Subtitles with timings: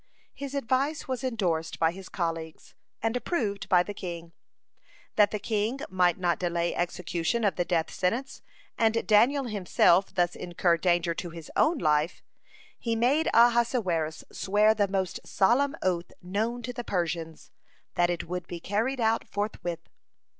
[0.33, 4.31] His advice was endorsed by his colleagues, and approved by the king.
[5.15, 8.41] That the king might not delay execution of the death sentence,
[8.79, 12.23] and Daniel himself thus incur danger to his own life,
[12.79, 17.51] he made Ahasuerus swear the most solemn oath known to the Persians,
[17.93, 19.87] that it would be carried out forthwith.